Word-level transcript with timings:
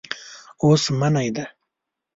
اوس 0.63 0.83
منی 0.99 1.27
دی. 1.35 1.45